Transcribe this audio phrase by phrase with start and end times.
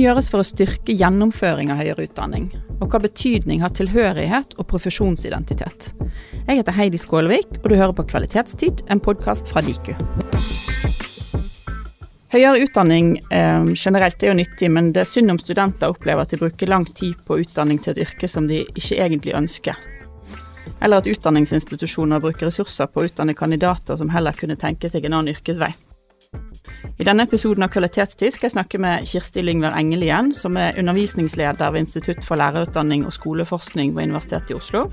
[0.00, 2.46] Kan gjøres for å styrke gjennomføring av høyere utdanning?
[2.80, 5.90] Og hva betydning har tilhørighet og profesjonsidentitet?
[6.46, 9.92] Jeg heter Heidi Skålevik, og du hører på Kvalitetstid, en podkast fra Diku.
[12.32, 16.32] Høyere utdanning eh, generelt er jo nyttig, men det er synd om studenter opplever at
[16.32, 19.84] de bruker lang tid på utdanning til et yrke som de ikke egentlig ønsker.
[20.80, 25.20] Eller at utdanningsinstitusjoner bruker ressurser på å utdanne kandidater som heller kunne tenke seg en
[25.20, 25.74] annen yrkesvei.
[27.00, 31.72] I denne episoden av Kvalitetstid skal jeg snakke med Kirsti Lyngvær Engelien, som er undervisningsleder
[31.72, 34.86] ved Institutt for lærerutdanning og skoleforskning ved Universitetet i Oslo.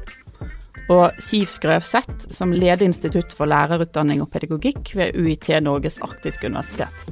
[0.88, 7.08] Og Siv Skrøvseth, som leder Institutt for lærerutdanning og pedagogikk ved UiT Norges arktiske universitet.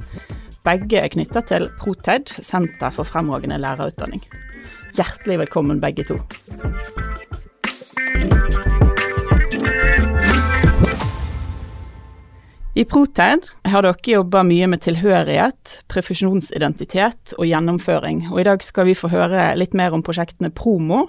[0.64, 4.24] Begge er knytta til Proted, Senter for fremragende lærerutdanning.
[4.96, 6.16] Hjertelig velkommen begge to.
[12.76, 18.90] I Proted har dere jobba mye med tilhørighet, profesjonsidentitet og gjennomføring, og i dag skal
[18.90, 21.06] vi få høre litt mer om prosjektene Promo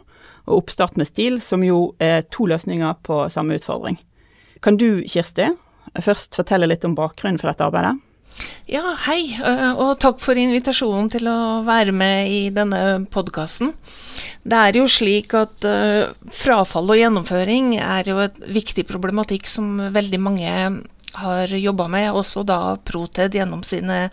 [0.47, 3.99] og Oppstart med stil, som jo er to løsninger på samme utfordring.
[4.63, 5.51] Kan du, Kirsti,
[5.99, 7.97] først fortelle litt om bakgrunnen for dette arbeidet?
[8.71, 9.33] Ja, hei,
[9.75, 13.75] og takk for invitasjonen til å være med i denne podkasten.
[14.47, 19.89] Det er jo slik at uh, frafall og gjennomføring er jo et viktig problematikk som
[19.91, 20.53] veldig mange
[21.17, 24.07] har jobba med, også da Proted gjennom sine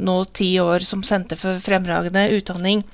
[0.00, 2.84] nå ti år som senter for fremragende utdanning.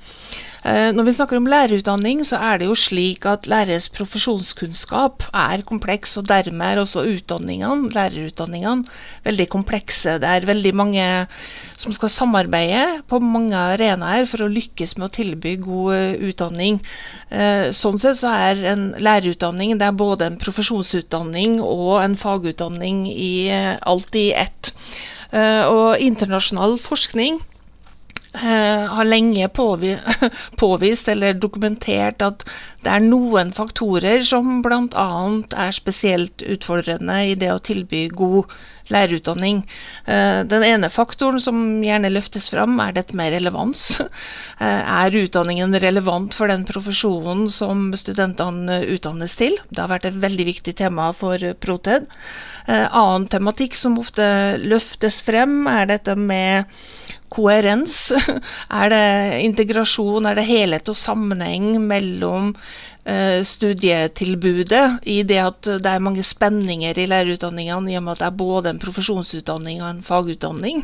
[0.66, 5.62] Eh, når vi snakker om lærerutdanning, så er det jo slik at læreres profesjonskunnskap er
[5.68, 8.82] kompleks, og dermed er også utdanningene, lærerutdanningene
[9.28, 10.16] veldig komplekse.
[10.18, 11.06] Det er veldig mange
[11.78, 16.82] som skal samarbeide på mange arenaer for å lykkes med å tilby god eh, utdanning.
[17.30, 23.04] Eh, sånn sett så er en lærerutdanning det er både en profesjonsutdanning og en fagutdanning
[23.12, 24.72] i alt i ett.
[25.36, 27.40] Og internasjonal forskning
[28.36, 29.48] har lenge
[30.62, 32.44] påvist eller dokumentert at
[32.84, 35.08] det er noen faktorer som bl.a.
[35.58, 38.52] er spesielt utfordrende i det å tilby god
[38.92, 39.62] lærerutdanning.
[40.06, 43.88] Eh, den ene faktoren som gjerne løftes fram, er dette med relevans.
[44.56, 49.58] Eh, er utdanningen relevant for den profesjonen som studentene utdannes til?
[49.68, 52.06] Det har vært et veldig viktig tema for Proted.
[52.64, 54.24] Annen tematikk som ofte
[54.62, 56.72] løftes frem, er dette med
[57.32, 58.10] koherens?
[58.80, 59.06] Er det
[59.46, 66.24] integrasjon, er det helhet og sammenheng mellom uh, studietilbudet, i det at det er mange
[66.26, 70.82] spenninger i lærerutdanningene, i og med at det er både en profesjonsutdanning og en fagutdanning?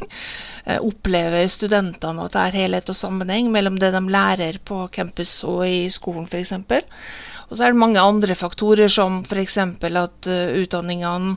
[0.67, 5.41] Uh, opplever studentene at det er helhet og sammenheng mellom det de lærer på campus
[5.49, 6.55] og i skolen, f.eks.?
[7.51, 9.59] Og så er det mange andre faktorer, som f.eks.
[9.59, 11.37] at uh, utdanningene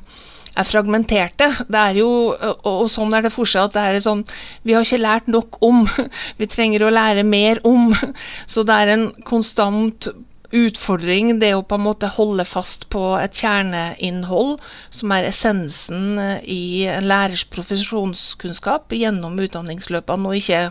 [0.56, 1.50] er fragmenterte.
[1.68, 3.76] Det er jo, og, sånn er det fortsatt.
[3.76, 4.24] Det er sånn,
[4.64, 5.84] vi har ikke lært nok om.
[6.40, 7.92] Vi trenger å lære mer om.
[8.52, 10.10] Så det er en konstant
[10.56, 14.60] utfordring, det å på en måte holde fast på et kjerneinnhold,
[14.94, 20.62] som er essensen i en lærers profesjonskunnskap gjennom utdanningsløpene, og ikke,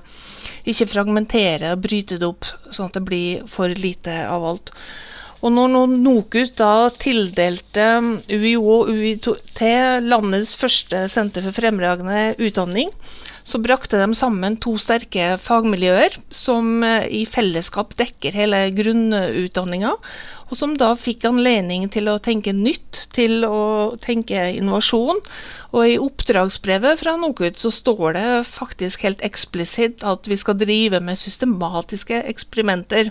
[0.70, 4.72] ikke fragmentere og bryte det opp sånn at det blir for lite av alt.
[5.44, 7.84] Og når NOKUT da tildelte
[8.32, 9.60] UiO og UiT
[10.00, 12.88] landets første senter for fremragende utdanning,
[13.44, 19.92] så brakte de sammen to sterke fagmiljøer som eh, i fellesskap dekker hele grunnutdanninga,
[20.50, 25.22] og som da fikk anledning til å tenke nytt, til å tenke innovasjon.
[25.74, 31.00] Og i oppdragsbrevet fra NOKUT så står det faktisk helt eksplisitt at vi skal drive
[31.02, 33.10] med systematiske eksperimenter.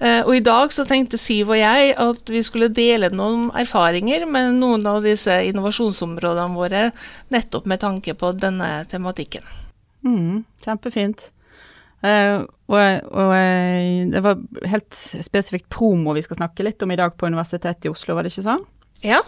[0.00, 4.24] Uh, og i dag så tenkte Siv og jeg at vi skulle dele noen erfaringer
[4.24, 6.86] med noen av disse innovasjonsområdene våre,
[7.34, 9.44] nettopp med tanke på denne tematikken.
[10.06, 11.28] Mm, kjempefint.
[12.00, 12.78] Uh, og,
[13.12, 14.38] og uh, det var
[14.72, 18.24] helt spesifikt promo vi skal snakke litt om i dag på Universitetet i Oslo, var
[18.24, 18.64] det ikke sånn?
[19.04, 19.20] Ja.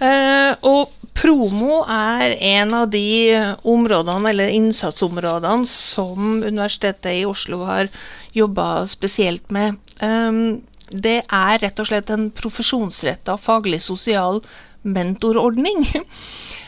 [0.00, 3.36] Uh, og promo er en av de
[3.68, 7.92] områdene, eller innsatsområdene, som Universitetet i Oslo har
[8.32, 9.76] jobba spesielt med.
[10.00, 14.40] Um, det er rett og slett en profesjonsretta faglig sosial
[14.82, 15.86] mentorordning.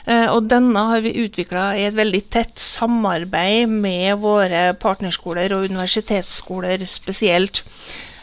[0.08, 5.68] Uh, og denne har vi utvikla i et veldig tett samarbeid med våre partnerskoler og
[5.70, 7.64] universitetsskoler spesielt.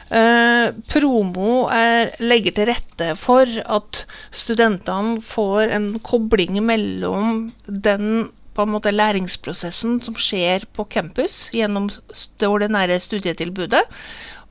[0.10, 4.04] Eh, promo er, legger til rette for at
[4.34, 12.98] studentene får en kobling mellom den måte læringsprosessen som skjer på campus gjennom det ordinære
[13.00, 13.86] studietilbudet,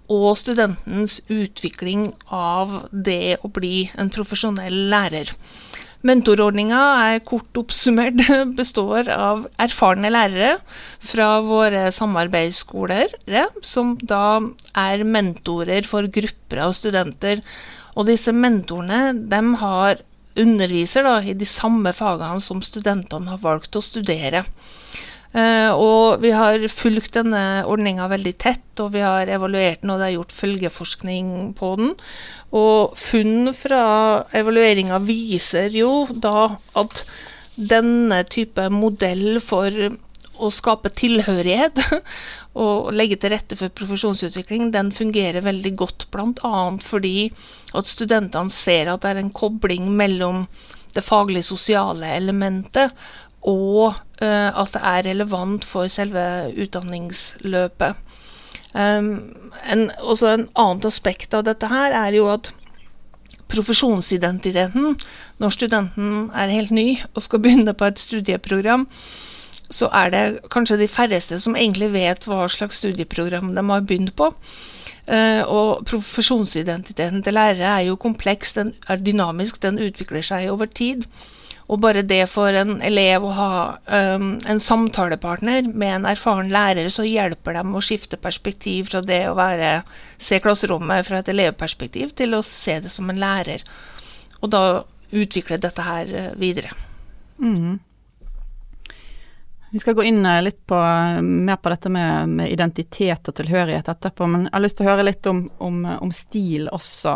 [0.09, 5.33] og studentens utvikling av det å bli en profesjonell lærer.
[6.07, 8.21] Mentorordninga er kort oppsummert
[8.59, 10.59] består av erfarne lærere
[11.03, 13.17] fra våre samarbeidsskoler,
[13.67, 14.39] som da
[14.79, 17.43] er mentorer for grupper av studenter.
[17.99, 20.05] Og disse mentorene de har
[20.39, 24.45] underviser da, i de samme fagene som studentene har valgt å studere.
[25.37, 30.01] Uh, og vi har fulgt denne ordninga veldig tett, og vi har evaluert den, og
[30.01, 31.95] det er gjort følgeforskning på den.
[32.57, 33.83] Og funn fra
[34.33, 37.05] evalueringa viser jo da at
[37.59, 39.75] denne type modell for
[40.39, 41.81] å skape tilhørighet
[42.63, 46.65] og legge til rette for profesjonsutvikling, den fungerer veldig godt, bl.a.
[46.85, 47.31] fordi
[47.77, 50.47] at studentene ser at det er en kobling mellom
[50.95, 52.95] det faglig-sosiale elementet
[53.49, 56.23] og uh, at det er relevant for selve
[56.53, 57.97] utdanningsløpet.
[58.75, 59.11] Um,
[59.65, 62.53] en, også en annet aspekt av dette her er jo at
[63.49, 64.99] profesjonsidentiteten,
[65.41, 68.87] når studenten er helt ny og skal begynne på et studieprogram,
[69.71, 74.15] så er det kanskje de færreste som egentlig vet hva slags studieprogram de har begynt
[74.17, 74.31] på.
[75.09, 80.69] Uh, og profesjonsidentiteten til lærere er jo kompleks, den er dynamisk, den utvikler seg over
[80.69, 81.07] tid.
[81.69, 83.51] Og bare det for en elev å ha
[84.17, 89.27] um, en samtalepartner med en erfaren lærer, så hjelper dem å skifte perspektiv fra det
[89.29, 89.83] å være,
[90.17, 93.67] se klasserommet fra et elevperspektiv til å se det som en lærer.
[94.41, 94.63] Og da
[95.13, 96.73] utvikle dette her uh, videre.
[97.37, 97.77] Mm.
[99.71, 103.37] Vi skal gå inn eh, litt på, eh, mer på dette med, med, identitet og
[103.37, 107.15] tilhørighet etterpå, men jeg har lyst til å høre litt om, om, om stil også,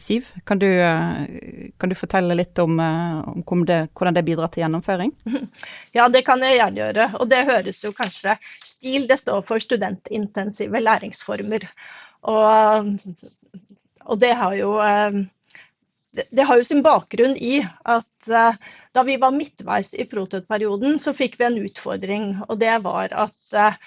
[0.00, 0.28] Siv.
[0.48, 0.66] Kan du,
[1.78, 5.12] kan du, fortelle litt om, om det, hvordan det bidrar til gjennomføring?
[5.96, 7.06] Ja, det kan jeg gjerne gjøre.
[7.20, 11.66] Og det høres jo kanskje Stil det står for studentintensive læringsformer.
[12.30, 12.88] Og,
[14.06, 14.72] og det har jo
[16.12, 18.56] det, har jo sin bakgrunn i at uh,
[18.94, 22.32] da vi var midtveis i prototperioden, så fikk vi en utfordring.
[22.48, 23.78] Og det var at uh,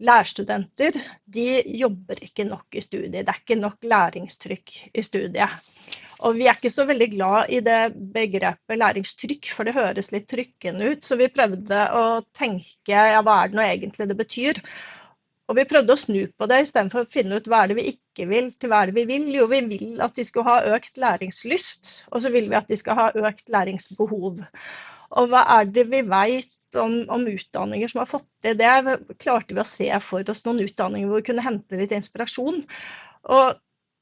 [0.00, 1.48] lærerstudenter de
[1.80, 3.24] jobber ikke nok i studiet.
[3.24, 5.58] Det er ikke nok læringstrykk i studiet.
[6.20, 7.80] Og vi er ikke så veldig glad i det
[8.12, 11.04] begrepet læringstrykk, for det høres litt trykkende ut.
[11.04, 12.04] Så vi prøvde å
[12.36, 14.60] tenke ja, hva er det nå egentlig det betyr.
[15.50, 17.88] Og vi prøvde å snu på det istedenfor å finne ut hva er det vi
[17.90, 19.26] ikke vil, til hva er det vi vil.
[19.34, 22.78] Jo, vi vil at de skal ha økt læringslyst, og så vil vi at de
[22.78, 24.44] skal ha økt læringsbehov.
[25.18, 28.70] Og hva er det vi vet om, om utdanninger som har fått til det?
[29.18, 32.62] Klarte vi å se for oss noen utdanninger hvor vi kunne hente litt inspirasjon?
[33.34, 33.58] Og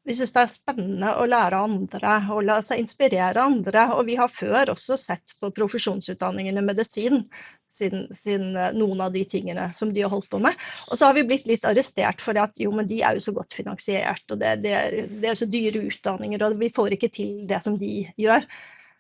[0.09, 3.83] vi syns det er spennende å lære andre og la seg inspirere andre.
[3.99, 7.27] Og vi har før også sett på profesjonsutdanningene medisin,
[7.69, 10.57] siden, siden eh, noen av de tingene som de har holdt på med.
[10.89, 13.37] Og så har vi blitt litt arrestert for at jo, men de er jo så
[13.37, 14.75] godt finansiert, og det, det,
[15.21, 18.49] det er så dyre utdanninger, og vi får ikke til det som de gjør.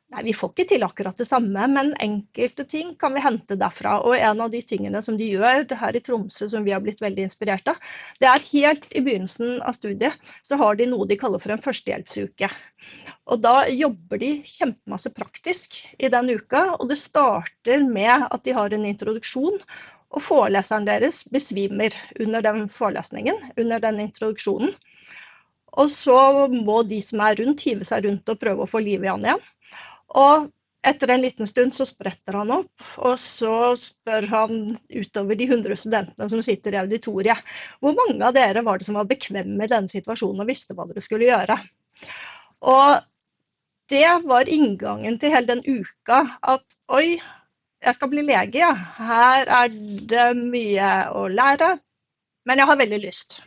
[0.08, 3.98] Nei, Vi får ikke til akkurat det samme, men enkelte ting kan vi hente derfra.
[4.08, 7.02] Og en av de tingene som de gjør her i Tromsø, som vi har blitt
[7.04, 7.76] veldig inspirert av,
[8.22, 10.16] det er helt i begynnelsen av studiet
[10.48, 12.48] så har de noe de kaller for en førstehjelpsuke.
[13.28, 16.64] Og Da jobber de kjempemasse praktisk i den uka.
[16.78, 19.60] Og det starter med at de har en introduksjon.
[20.08, 24.72] Og foreleseren deres besvimer under den forelesningen, under den introduksjonen.
[25.76, 29.04] Og så må de som er rundt, hive seg rundt og prøve å få liv
[29.04, 29.44] i han igjen.
[30.16, 30.48] Og
[30.88, 35.76] etter en liten stund så spretter han opp, og så spør han utover de 100
[35.76, 37.42] studentene som sitter i auditoriet,
[37.82, 40.86] hvor mange av dere var det som var bekvemme i denne situasjonen og visste hva
[40.88, 41.58] dere skulle gjøre.
[42.72, 43.02] Og
[43.90, 46.22] det var inngangen til hele den uka
[46.54, 47.18] at oi,
[47.78, 48.72] jeg skal bli lege, ja.
[48.98, 49.74] Her er
[50.10, 51.74] det mye å lære,
[52.48, 53.40] men jeg har veldig lyst.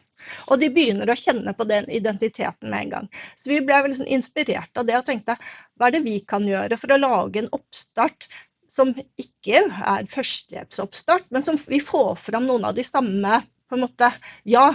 [0.48, 3.10] Og de begynner å kjenne på den identiteten med en gang.
[3.36, 6.80] Så vi ble liksom inspirert av det og tenkte hva er det vi kan gjøre
[6.80, 8.30] for å lage en oppstart
[8.72, 13.84] som ikke er førstehjelpsoppstart, men som vi får fram noen av de samme på en
[13.84, 14.12] måte,
[14.48, 14.70] Ja,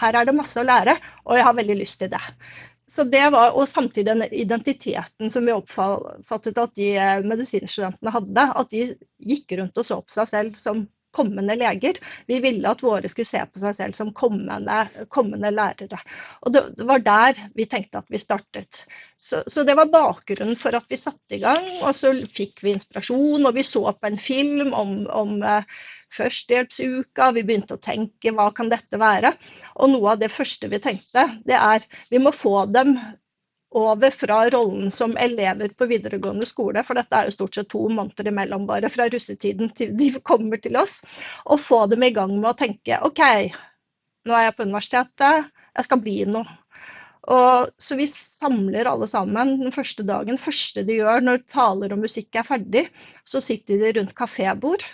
[0.00, 2.22] her er det masse å lære, og jeg har veldig lyst til det.
[2.86, 6.88] Så det var, Og samtidig den identiteten som vi oppfattet at de
[7.24, 8.44] medisinstudentene hadde.
[8.60, 8.82] At de
[9.18, 11.98] gikk rundt og så på seg selv som kommende leger.
[12.28, 14.80] Vi ville at våre skulle se på seg selv som kommende,
[15.14, 16.00] kommende lærere.
[16.42, 18.84] Og det, det, var der vi tenkte at vi startet.
[19.16, 21.64] Så, så, det var bakgrunnen for at vi satte i gang.
[21.82, 25.82] Og så fikk vi inspirasjon, og vi så på en film om, om uh,
[26.14, 27.32] førstehjelpsuka.
[27.36, 29.34] Vi begynte å tenke hva kan dette være?
[29.80, 32.96] Og noe av det første vi tenkte, det er vi må få dem
[33.74, 37.82] over fra rollen som elever på videregående skole, for dette er jo stort sett to
[37.90, 41.00] måneder imellom bare fra russetiden til de kommer til oss,
[41.44, 43.22] og få dem i gang med å tenke OK,
[44.24, 46.60] nå er jeg på universitetet, jeg skal bli noe.
[47.34, 50.36] Og, så vi samler alle sammen den første dagen.
[50.36, 52.82] Første de gjør når taler og musikk er ferdig,
[53.24, 54.84] så sitter de rundt kafébord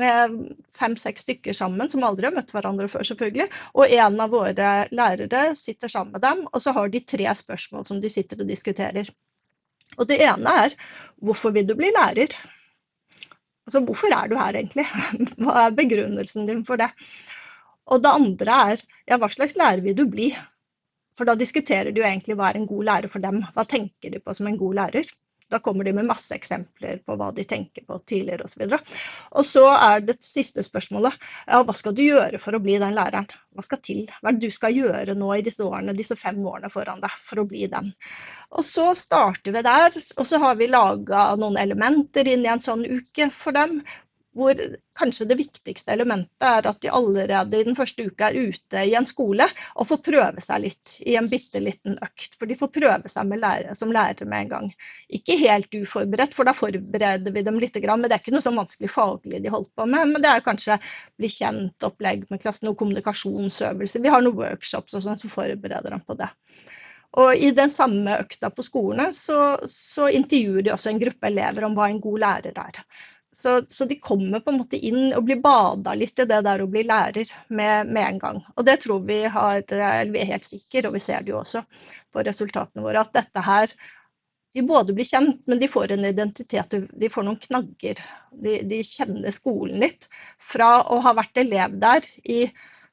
[0.00, 0.36] med
[0.78, 3.48] fem-seks stykker sammen, som aldri har møtt hverandre før, selvfølgelig.
[3.76, 7.86] Og en av våre lærere sitter sammen med dem, og så har de tre spørsmål
[7.88, 9.10] som de sitter og diskuterer.
[9.98, 10.76] Og det ene er
[11.20, 12.32] hvorfor vil du bli lærer?
[13.68, 14.86] Altså hvorfor er du her egentlig?
[15.42, 16.88] Hva er begrunnelsen din for det?
[17.92, 20.30] Og det andre er ja, hva slags lærer vil du bli?
[21.18, 23.42] For da diskuterer de jo egentlig hva er en god lærer for dem.
[23.54, 25.10] Hva tenker de på som en god lærer?
[25.52, 28.64] Da kommer de med masse eksempler på hva de tenker på tidligere osv.
[28.66, 28.92] Og,
[29.36, 31.16] og så er det siste spørsmålet
[31.46, 33.28] ja, hva skal du gjøre for å bli den læreren?
[33.52, 34.06] Hva skal til?
[34.20, 37.18] Hva er det du skal gjøre nå i disse årene, disse fem årene foran deg
[37.26, 37.92] for å bli den?
[38.56, 42.64] Og så starter vi der, og så har vi laga noen elementer inn i en
[42.64, 43.80] sånn uke for dem
[44.32, 44.56] hvor
[44.96, 48.94] kanskje det viktigste elementet er at de allerede i den første uka er ute i
[48.96, 52.38] en skole og får prøve seg litt i en bitte liten økt.
[52.38, 54.70] For de får prøve seg lærere, som lærere med en gang.
[55.12, 57.76] Ikke helt uforberedt, for da forbereder vi dem litt.
[57.82, 60.14] Men det er ikke noe sånn vanskelig faglig de holder på med.
[60.14, 60.80] Men det er kanskje
[61.20, 64.04] bli kjent-opplegg med klassen, noen kommunikasjonsøvelser.
[64.04, 66.32] Vi har noen workshops og sånn som forbereder dem på det.
[67.20, 71.66] Og I den samme økta på skolene så, så intervjuer de også en gruppe elever
[71.66, 72.78] om hva en god lærer er.
[73.34, 76.60] Så, så, de kommer på en måte inn og blir bada litt i det der
[76.60, 78.40] å bli lærer med, med, en gang.
[78.56, 81.38] Og det tror vi har, eller vi er helt sikre, og vi ser det jo
[81.40, 81.62] også
[82.12, 83.72] på resultatene våre, at dette her
[84.52, 88.02] De både blir kjent, men de får en identitet, de får noen knagger.
[88.36, 90.10] De, de kjenner skolen litt.
[90.52, 92.42] Fra å ha vært elev der i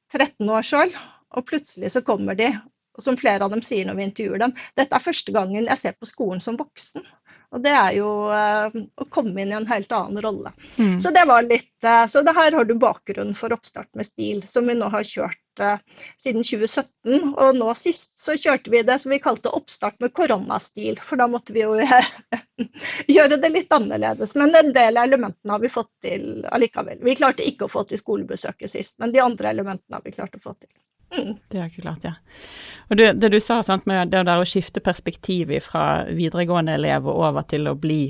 [0.08, 0.93] 13 år sjøl,
[1.36, 2.48] og plutselig så kommer de,
[2.96, 5.81] og som flere av dem sier når vi intervjuer dem, dette er første gangen jeg
[5.84, 7.03] ser på skolen som voksen.
[7.50, 10.51] Og det er jo uh, å komme inn i en helt annen rolle.
[10.77, 11.00] Mm.
[11.01, 14.44] Så det var litt uh, Så det her har du bakgrunnen for oppstart med stil,
[14.46, 15.82] som vi nå har kjørt uh,
[16.13, 17.34] siden 2017.
[17.34, 21.25] Og nå sist så kjørte vi det som vi kalte oppstart med koronastil, for da
[21.32, 21.74] måtte vi jo
[23.18, 24.36] gjøre det litt annerledes.
[24.38, 27.01] Men en del av elementene har vi fått til allikevel.
[27.01, 30.38] Vi klarte ikke å få til skolebesøket sist, men de andre elementene har vi klart
[30.38, 30.70] å få til.
[31.16, 31.36] Mm.
[31.50, 32.16] Det er klart, ja.
[32.89, 37.10] Og det, det du sa sant, med det der å skifte perspektiv fra videregående elev
[37.10, 38.04] og over til å bli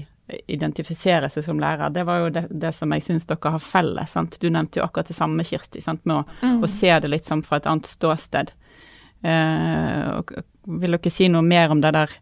[0.48, 4.14] identifisere seg som lærer, det var jo det, det som jeg syns dere har felles.
[4.14, 4.38] Sant?
[4.42, 6.04] Du nevnte jo akkurat det samme, Kirsti, sant?
[6.06, 6.60] med å, mm.
[6.64, 8.54] å se det litt sånn fra et annet ståsted.
[9.26, 10.36] Eh,
[10.80, 12.14] vil dere si noe mer om det der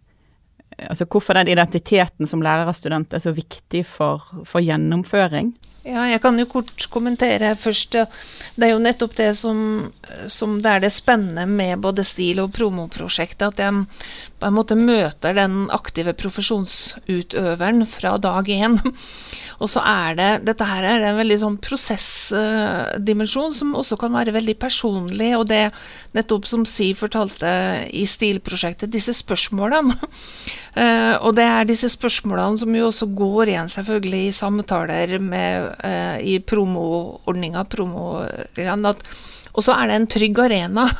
[0.77, 5.55] Altså hvorfor den identiteten som lærer og student er så viktig for, for gjennomføring?
[5.87, 7.95] Ja, jeg kan jo kort kommentere først.
[7.95, 9.59] Det er jo nettopp det som,
[10.27, 13.53] som det er det spennende med både STIL og promoprosjektet.
[13.53, 13.85] At jeg
[14.37, 18.75] på en måte møter den aktive profesjonsutøveren fra dag én.
[19.63, 24.35] Og så er det Dette her er en veldig sånn prosessdimensjon som også kan være
[24.35, 25.31] veldig personlig.
[25.39, 25.69] Og det
[26.17, 27.47] nettopp som Si fortalte
[27.95, 29.95] i STIL-prosjektet, disse spørsmålene.
[30.77, 35.71] Uh, og det er disse spørsmålene som jo også går igjen selvfølgelig i samtaler med
[35.81, 38.85] uh, i promoordninga, promoprogram,
[39.57, 40.85] og så er det en trygg arena.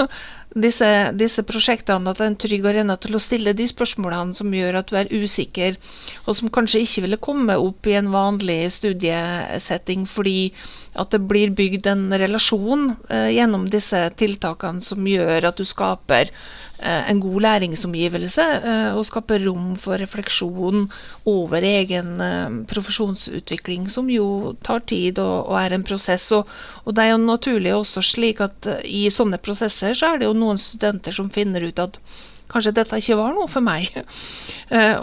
[0.58, 4.54] Disse, disse, prosjektene at det er en trygg arena til å stille de spørsmålene som
[4.56, 5.76] gjør at du er usikker,
[6.24, 10.48] og som kanskje ikke ville komme opp i en vanlig studiesetting, fordi
[10.98, 16.34] at det blir bygd en relasjon eh, gjennom disse tiltakene som gjør at du skaper
[16.80, 20.84] Eh, en god læringsomgivelse eh, og skaper rom for refleksjon
[21.26, 26.30] over egen eh, profesjonsutvikling, som jo tar tid og, og er en prosess.
[26.38, 26.46] Og,
[26.86, 30.38] og, det er jo naturlig også slik at i sånne prosesser så er det jo
[30.38, 31.98] noen studenter som finner ut at
[32.52, 33.92] kanskje dette ikke var noe for meg.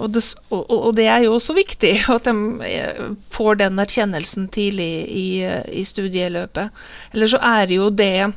[0.00, 4.90] og, det, og, og, det, er jo også viktig at de får den erkjennelsen tidlig
[5.10, 5.28] i,
[5.80, 6.84] i studieløpet.
[7.12, 8.32] Eller så er det jo det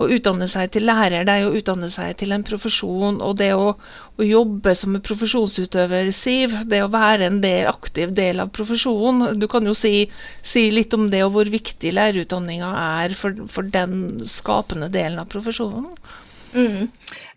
[0.00, 3.20] å utdanne seg til lærer, det er å utdanne seg til en profesjon.
[3.24, 3.74] Og det å,
[4.16, 9.36] å jobbe som en profesjonsutøver, Siv, det å være en del, aktiv del av profesjonen.
[9.40, 10.08] Du kan jo si,
[10.46, 12.72] si litt om det, og hvor viktig lærerutdanninga
[13.04, 15.92] er for, for den skapende delen av profesjonen.
[16.50, 16.88] Mm.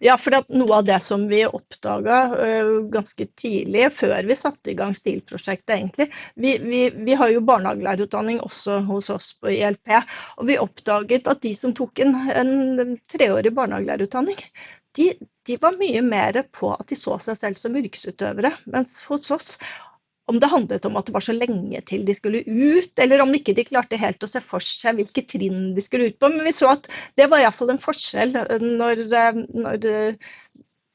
[0.03, 4.75] Ja, for noe av det som vi oppdaga uh, ganske tidlig, før vi satte i
[4.75, 9.93] gang STIL-prosjektet, egentlig vi, vi, vi, har jo barnehagelærerutdanning også hos oss på ILP.
[10.41, 14.43] Og vi oppdaget at de som tok en, en treårig barnehagelærerutdanning,
[15.00, 15.07] de,
[15.48, 18.51] de, var mye mer på at de så seg selv som yrkesutøvere.
[18.75, 19.55] Mens hos oss
[20.25, 23.33] om det handlet om at det var så lenge til de skulle ut, eller om
[23.35, 26.29] ikke de klarte helt å se for seg hvilke trinn de skulle ut på.
[26.31, 26.87] Men vi så at
[27.19, 29.03] det var iallfall en forskjell når,
[29.51, 29.89] når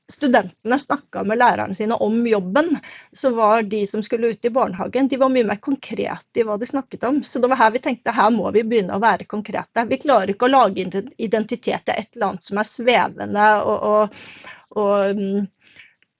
[0.08, 2.78] studentene snakka med lærerne sine om jobben,
[3.12, 6.56] så var de som skulle ut i barnehagen, de var mye mer konkrete i hva
[6.56, 7.20] de snakket om.
[7.20, 9.84] Så det var her vi tenkte her må vi begynne å være konkrete.
[9.90, 10.88] Vi klarer ikke å lage
[11.20, 15.46] identitet til et eller annet som er svevende og, og og um,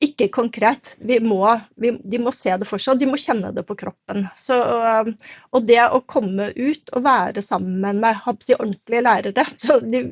[0.01, 0.97] ikke konkret.
[1.21, 4.29] Må, vi, de må se det for seg, de må kjenne det på kroppen.
[4.39, 5.11] Så, um,
[5.51, 9.47] og det å komme ut og være sammen med si, ordentlige lærere
[9.83, 10.03] de,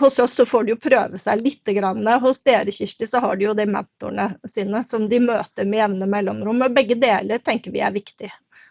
[0.00, 1.62] Hos oss så får de jo prøve seg litt.
[1.66, 2.06] Grann.
[2.22, 6.06] Hos dere Kirsti, så har de jo de mentorene sine som de møter med jevne
[6.06, 6.62] mellomrom.
[6.62, 8.30] Og begge deler tenker vi er viktig.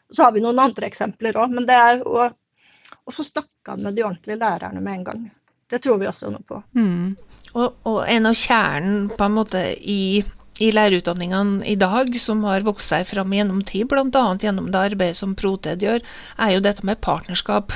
[0.09, 3.97] Så har vi noen andre eksempler òg, men det er å, å få snakka med
[3.97, 5.25] de ordentlige lærerne med en gang.
[5.69, 6.61] Det tror vi også noe på.
[6.77, 7.15] Mm.
[7.55, 10.23] Og, og en av kjernen på en måte i
[10.63, 14.23] i lærerutdanningene i dag, som har vokst seg fram gjennom tid, bl.a.
[14.39, 16.03] gjennom det arbeidet som Proted gjør,
[16.39, 17.75] er jo dette med partnerskap.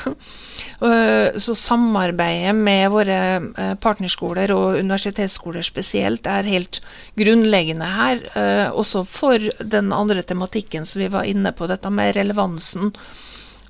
[1.43, 6.79] Så samarbeidet med våre eh, partnerskoler og universitetsskoler spesielt er helt
[7.19, 8.23] grunnleggende her.
[8.39, 12.93] Eh, også for den andre tematikken som vi var inne på, dette med relevansen.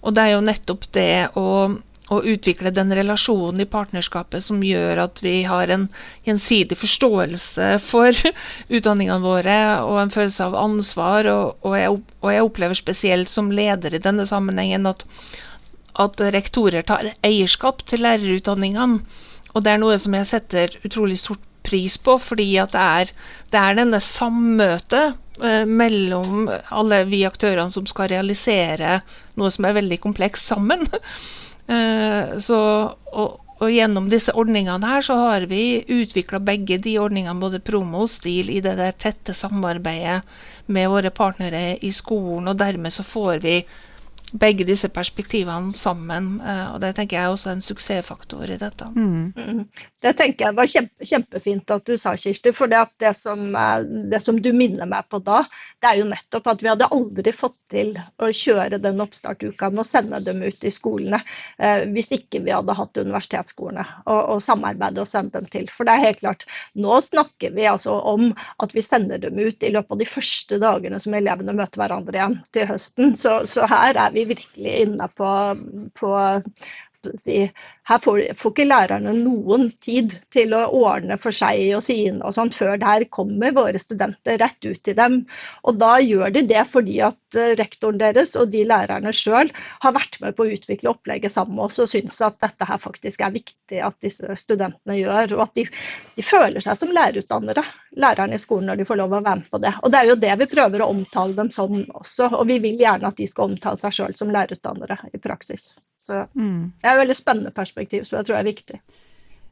[0.06, 1.48] Og det er jo nettopp det å
[2.10, 5.88] å utvikle den relasjonen i partnerskapet som gjør at vi har en
[6.28, 8.18] gjensidig forståelse for
[8.76, 11.30] utdanningene våre og en følelse av ansvar.
[11.30, 15.06] Og, og, jeg, og jeg, opplever spesielt som leder i denne sammenhengen at,
[16.02, 19.04] at rektorer tar eierskap til lærerutdanningene.
[19.54, 23.12] Og det er noe som jeg setter utrolig stort pris på, fordi at det er,
[23.54, 29.02] det er denne sammøtet eh, mellom alle vi aktørene som skal realisere
[29.40, 30.88] noe som er veldig komplekst sammen.
[31.70, 32.60] Eh, så,
[33.14, 38.06] og, og, gjennom disse ordningene her så har vi utvikla begge de ordningene, både promo
[38.08, 40.24] og stil, i det der tette samarbeidet
[40.74, 42.50] med våre partnere i skolen.
[42.50, 43.60] Og dermed så får vi
[44.32, 46.40] begge disse perspektivene sammen.
[46.42, 48.90] Eh, og Det tenker jeg er også en suksessfaktor i dette.
[48.96, 49.34] Mm.
[49.36, 49.64] mm.
[50.00, 52.54] Det tenker jeg var kjempe, kjempefint at du sa, Kirsti.
[52.56, 53.42] For det, det, som,
[54.12, 55.42] det, som, du minner meg på da,
[55.82, 59.84] det er jo nettopp at vi hadde aldri fått til å kjøre den oppstartuka med
[59.84, 61.20] å sende dem ut i skolene
[61.58, 65.68] eh, hvis ikke vi hadde hatt universitetsskolene og, og samarbeidet og sendt dem til.
[65.74, 66.48] For det er helt klart,
[66.80, 68.30] nå snakker vi altså om
[68.64, 72.18] at vi sender dem ut i løpet av de første dagene som elevene møter hverandre
[72.18, 73.16] igjen til høsten.
[73.20, 75.32] Så, så her er vi vi virkelig inne på,
[76.00, 76.14] på
[77.08, 82.36] her får, får, ikke lærerne noen tid til å ordne for seg og sine og
[82.36, 85.22] sånt før der kommer våre studenter rett ut til dem.
[85.64, 89.96] Og da gjør de det fordi at eh, rektoren deres og de lærerne sjøl har
[89.96, 93.24] vært med på å utvikle opplegget sammen med oss og syns at dette her faktisk
[93.24, 95.38] er viktig at disse studentene gjør.
[95.38, 95.68] Og at de,
[96.18, 97.64] de føler seg som lærerutdannere,
[98.00, 99.76] lærerne i skolen, når de får lov å være med på det.
[99.84, 102.34] Og det er jo det vi prøver å omtale dem som også.
[102.36, 105.72] Og vi vil gjerne at de skal omtale seg sjøl som lærerutdannere i praksis.
[106.00, 106.72] Så mm.
[106.80, 108.80] det er et veldig spennende perspektiv som jeg tror er viktig.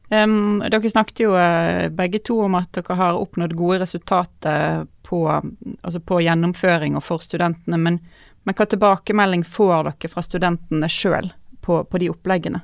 [0.08, 5.20] Um, dere snakket jo uh, begge to om at dere har oppnådd gode resultater på,
[5.28, 7.98] altså på gjennomføring og for studentene, men,
[8.48, 11.28] men, hva tilbakemelding får dere fra studentene sjøl
[11.64, 12.62] på, på, de oppleggene?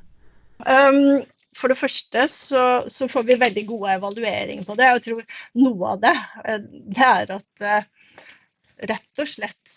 [0.64, 1.20] Um,
[1.55, 4.88] for det første så, så, får vi veldig gode evalueringer på det.
[4.88, 6.14] Jeg tror noe av det,
[6.49, 6.64] eh,
[6.97, 8.14] det er at uh,
[8.88, 9.77] rett og slett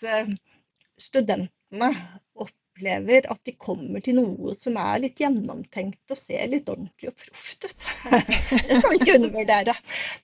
[0.98, 1.92] studentene
[2.40, 7.10] opp opplever at de kommer til noe som er litt gjennomtenkt og ser litt ordentlig
[7.10, 7.86] og proft ut.
[8.68, 9.74] Det skal vi ikke undervurdere.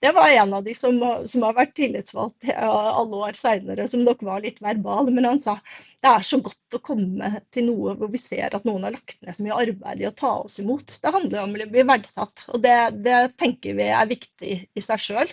[0.00, 4.22] Det var en av de som, som har vært tillitsvalgt alle år seinere, som nok
[4.22, 5.10] var litt verbal.
[5.10, 5.58] Men han sa
[6.04, 9.22] det er så godt å komme til noe hvor vi ser at noen har lagt
[9.24, 10.98] ned så mye arbeid i å ta oss imot.
[11.02, 15.00] Det handler om å bli verdsatt, og det, det tenker vi er viktig i seg
[15.00, 15.32] sjøl.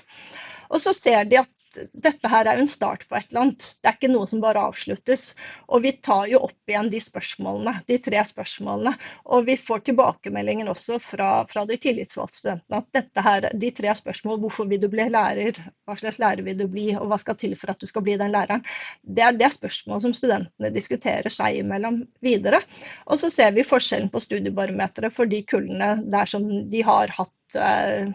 [0.71, 1.51] Og så ser de at
[1.93, 3.67] dette her er jo en start på et eller annet.
[3.81, 5.25] Det er ikke noe som bare avsluttes.
[5.71, 8.93] Og vi tar jo opp igjen de spørsmålene, de tre spørsmålene.
[9.35, 13.95] Og vi får tilbakemeldingen også fra, fra de tillitsvalgte studentene at dette her, de tre
[13.97, 17.39] spørsmålene, hvorfor vil du bli lærer, hva slags lærer vil du bli, og hva skal
[17.39, 18.65] til for at du skal bli den læreren,
[19.03, 22.61] det er det spørsmål som studentene diskuterer seg imellom videre.
[23.07, 27.59] Og så ser vi forskjellen på studiebarometeret for de kullene der som de har hatt
[27.59, 28.13] eh,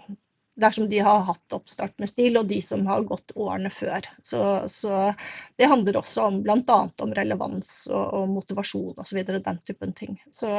[0.57, 4.09] dersom de har hatt oppstart med STIL, og de som har gått årene før.
[4.25, 4.41] Så,
[4.73, 5.13] så
[5.57, 6.79] det handler også om bl.a.
[7.05, 9.23] om relevans og, og motivasjon osv.
[9.37, 10.17] Den typen ting.
[10.31, 10.51] Så,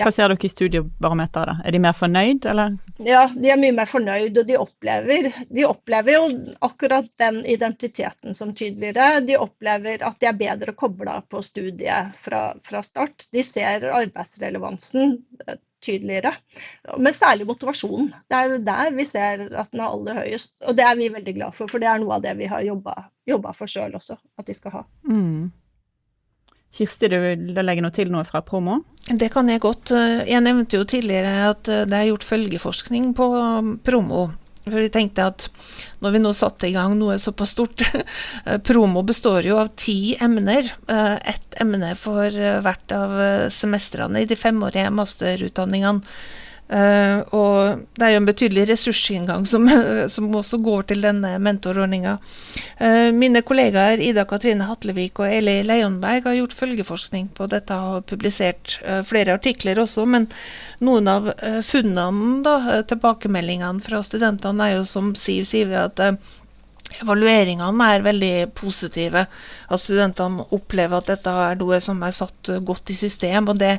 [0.00, 0.06] ja.
[0.08, 1.50] Hva ser dere i studiebarometeret?
[1.50, 1.68] da?
[1.68, 2.76] Er de mer fornøyd, eller?
[3.04, 6.22] Ja, de er mye mer fornøyd, og de opplever, de opplever jo
[6.64, 9.20] akkurat den identiteten som tydeligere.
[9.28, 13.28] De opplever at de er bedre kobla på studiet fra, fra start.
[13.34, 15.18] De ser arbeidsrelevansen
[15.80, 16.34] tydeligere.
[16.96, 18.12] Men særlig motivasjonen.
[18.28, 20.60] Det er jo der vi ser at den er aller høyest.
[20.64, 22.64] Og det er vi veldig glad for, for det er noe av det vi har
[22.64, 24.84] jobba for sjøl også, at de skal ha.
[25.08, 25.50] Mm.
[26.76, 28.80] Kirsti, du vil legge noe til noe fra promo?
[29.08, 29.90] Det kan jeg godt.
[30.28, 33.26] Jeg nevnte jo tidligere at det er gjort følgeforskning på
[33.86, 34.28] promo.
[34.60, 35.46] For vi tenkte at
[36.04, 37.82] når vi nå satte i gang noe såpass stort
[38.68, 40.68] Promo består jo av ti emner.
[40.86, 43.16] Eh, ett emne for hvert av
[43.50, 46.04] semestrene i de femårige masterutdanningene.
[46.70, 49.64] Uh, og det er jo en betydelig ressursinngang som,
[50.14, 52.12] som også går til denne mentorordninga.
[52.78, 58.06] Uh, mine kollegaer Ida Katrine Hatlevik og Eli Leonberg har gjort følgeforskning på dette og
[58.10, 60.28] publisert uh, flere artikler også, men
[60.80, 61.26] noen av
[61.66, 66.00] funnene, da, tilbakemeldingene fra studentene, er jo som Siv sier, at
[66.98, 69.24] Evalueringene er veldig positive.
[69.70, 73.50] At studentene opplever at dette er noe som er satt godt i system.
[73.52, 73.76] Og det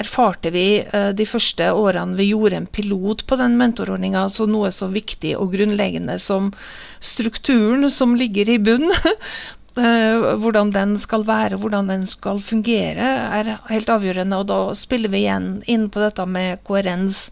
[0.00, 4.26] erfarte vi eh, de første årene vi gjorde en pilot på den mentorordninga.
[4.28, 6.52] Altså noe så viktig og grunnleggende som
[7.00, 8.94] strukturen som ligger i bunnen.
[9.78, 13.06] Eh, hvordan den skal være, hvordan den skal fungere,
[13.38, 14.40] er helt avgjørende.
[14.42, 17.28] Og da spiller vi igjen inn på dette med koherens.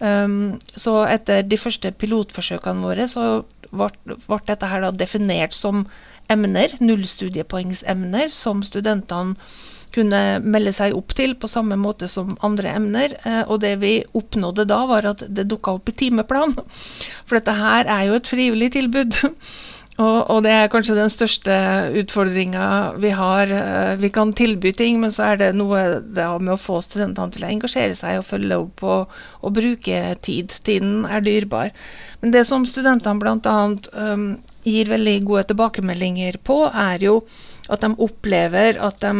[0.00, 5.84] Um, så etter de første pilotforsøkene våre så ble dette her da definert som
[6.30, 9.36] emner, nullstudiepoengsemner, som studentene
[9.94, 13.16] kunne melde seg opp til på samme måte som andre emner.
[13.26, 16.54] Eh, og det vi oppnådde da, var at det dukka opp i timeplan.
[17.26, 19.18] For dette her er jo et frivillig tilbud.
[20.00, 21.54] Og, og, det er kanskje den største
[22.00, 22.66] utfordringa
[23.02, 23.50] vi har.
[23.52, 27.34] Eh, vi kan tilby ting, men så er det noe det med å få studentene
[27.34, 30.56] til å engasjere seg og følge opp og, og bruke tid.
[30.64, 31.74] Tiden er dyrbar.
[32.22, 33.58] Men det som studentene bl.a.
[33.92, 34.26] Um,
[34.64, 37.20] gir veldig gode tilbakemeldinger på, er jo
[37.72, 39.12] at de opplever at de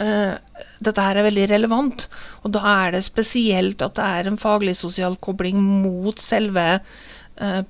[0.00, 0.34] uh,
[0.80, 2.06] dette her er veldig relevant,
[2.44, 7.19] og da er det spesielt at det er en faglig sosial kobling mot selve Eh,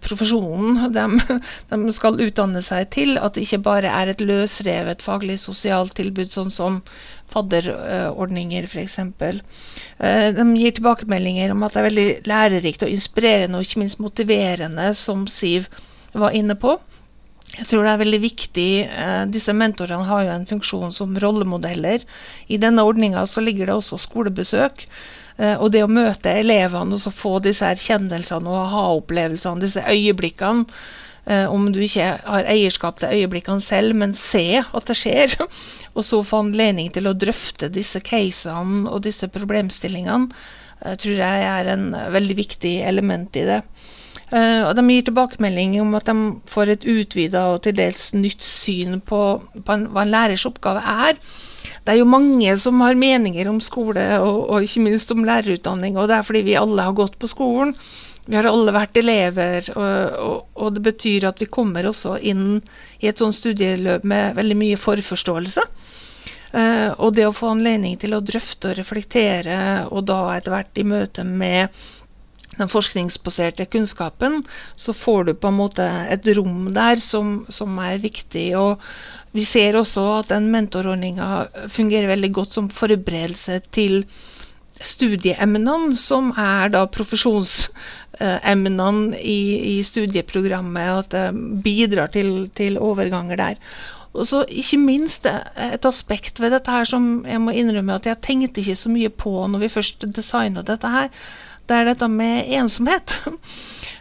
[0.03, 1.05] profesjonen de,
[1.71, 3.17] de, skal utdanne seg til.
[3.21, 6.81] At det ikke bare er et løsrevet faglig sosialt tilbud, sånn som
[7.31, 8.99] fadderordninger f.eks.
[8.99, 14.03] Eh, de gir tilbakemeldinger om at det er veldig lærerikt og inspirerende og ikke minst
[14.03, 15.69] motiverende, som Siv
[16.13, 16.79] var inne på.
[17.51, 18.71] Jeg tror det er veldig viktig.
[18.87, 22.05] Eh, disse mentorene har jo en funksjon som rollemodeller.
[22.49, 24.87] I denne ordninga så ligger det også skolebesøk.
[25.41, 30.67] Eh, og det å møte elevene og så få disse erkjennelsene og aha-opplevelsene, disse øyeblikkene
[31.25, 35.37] eh, om du ikke har eierskap til øyeblikkene selv, men se at det skjer.
[35.99, 40.29] Og så få anledning til å drøfte disse casene og disse problemstillingene,
[40.85, 43.63] eh, tror jeg er en veldig viktig element i det.
[44.31, 46.15] og De gir tilbakemelding om at de
[46.47, 49.23] får et utvida og til dels nytt syn på
[49.67, 51.19] hva en lærers oppgave er
[51.85, 55.99] det er jo mange som har meninger om skole, og, og, ikke minst om lærerutdanning.
[55.99, 57.75] Og det er fordi vi alle har gått på skolen.
[58.31, 62.61] Vi har alle vært elever, og, og, og det betyr at vi kommer også inn
[63.01, 65.65] i et sånt studieløp med veldig mye forforståelse.
[66.51, 69.59] Uh, og det å få anledning til å drøfte og reflektere,
[69.91, 71.71] og da etter hvert i møte med
[72.59, 74.43] den forskningsbaserte kunnskapen,
[74.77, 78.57] så får du på en måte et rom der som, som er viktig.
[78.59, 78.81] Og
[79.37, 84.05] vi ser også at den mentorordninga fungerer veldig godt som forberedelse til
[84.81, 91.35] studieemnene, som er da profesjonsemnene i, i studieprogrammet, og at det
[91.65, 93.55] bidrar til, til overganger der.
[94.11, 98.23] Og så ikke minst et aspekt ved dette her som jeg må innrømme at jeg
[98.27, 101.09] tenkte ikke så mye på når vi først designa dette her
[101.71, 103.15] det er dette med ensomhet.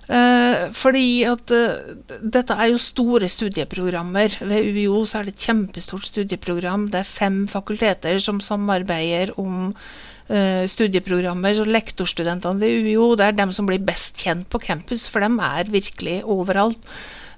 [0.10, 4.39] Uh, fordi at uh, dette er jo store studieprogrammer.
[4.49, 6.88] Ved UiO så er det et kjempestort studieprogram.
[6.89, 11.53] Det er fem fakulteter som samarbeider om uh, studieprogrammer.
[11.60, 15.38] Så lektorstudentene ved UiO det er dem som blir best kjent på campus, for dem
[15.43, 16.82] er virkelig overalt.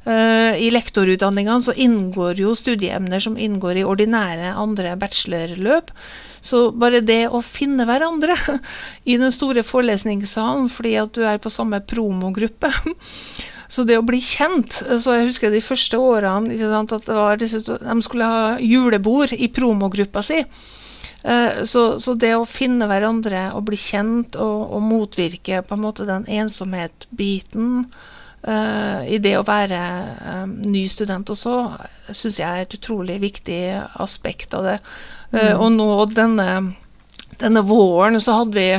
[0.01, 5.91] I lektorutdanningene så inngår jo studieemner som inngår i ordinære andre bachelorløp.
[6.41, 8.35] Så bare det å finne hverandre
[9.09, 12.71] i den store forelesningssalen fordi at du er på samme promogruppe
[13.71, 17.97] Så det å bli kjent Så jeg husker de første årene sant, at disse, de
[18.03, 20.41] skulle ha julebord i promogruppa si.
[21.23, 25.85] Eh, så, så, det å finne hverandre og bli kjent og, og motvirke på en
[25.85, 27.85] måte den ensomhet-biten
[28.47, 29.79] uh, i det å være
[30.43, 31.55] um, ny student også,
[32.11, 33.61] syns jeg er et utrolig viktig
[34.01, 34.77] aspekt av det.
[35.31, 36.47] Uh, og nå denne,
[37.41, 38.69] denne våren så hadde vi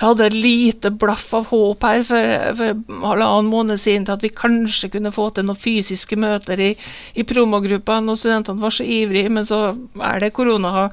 [0.00, 4.32] hadde et lite blaff av håp her for, for halvannen måned siden til at vi
[4.32, 6.70] kanskje kunne få til noen fysiske møter i,
[7.16, 9.60] i promogruppa når studentene var så ivrige, men så
[10.04, 10.90] er det korona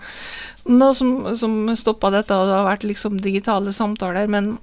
[0.96, 4.30] som, som stoppa dette, og det har vært liksom digitale samtaler.
[4.32, 4.54] Men,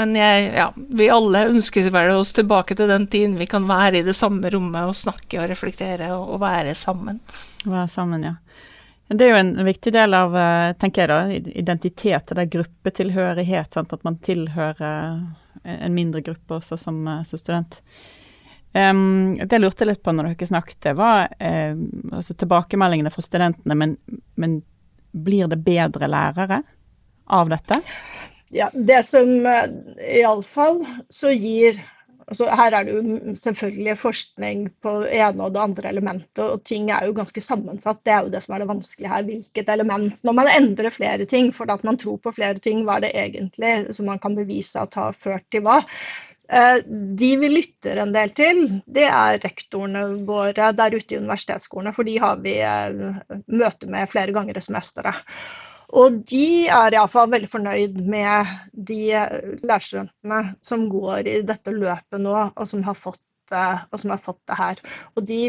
[0.00, 4.00] men jeg, ja, vi alle ønsker vel oss tilbake til den tiden vi kan være
[4.00, 7.20] i det samme rommet og snakke og reflektere og, og være sammen.
[7.66, 8.36] Være sammen, ja.
[9.10, 13.74] Det er jo en viktig del av, eh, tenker jeg da, identitet, det gruppetilhørighet.
[13.74, 13.92] Sant?
[13.92, 14.86] At man tilhører
[15.64, 17.80] en mindre gruppe også som, eh, som student.
[18.70, 21.80] Um, det jeg lurte litt på når dere snakket, var um,
[22.14, 23.74] altså tilbakemeldingene fra studentene.
[23.74, 23.96] Men,
[24.38, 24.60] men,
[25.10, 26.60] blir det bedre lærere
[27.34, 27.80] av dette?
[28.50, 31.78] Ja, det som iallfall så gir
[32.30, 36.60] Altså, her er det jo selvfølgelig forskning på det ene og det andre elementet, og
[36.62, 38.04] ting er jo ganske sammensatt.
[38.06, 39.24] Det er jo det som er det vanskelige her.
[39.26, 43.00] Hvilket element Når man endrer flere ting for at man tror på flere ting, hva
[43.00, 45.80] er det egentlig som man kan bevise at har ført til hva?
[46.50, 46.78] Eh,
[47.18, 52.06] de vi lytter en del til, det er rektorene våre der ute i universitetsskolene, for
[52.06, 55.26] de har vi eh, møte med flere ganger i semesteret.
[55.90, 58.52] Og de er iallfall veldig fornøyd med
[58.90, 59.00] de
[59.64, 64.40] lærerstudentene som går i dette løpet nå, og som har fått og som har fått
[64.46, 64.80] det her.
[65.18, 65.40] Og de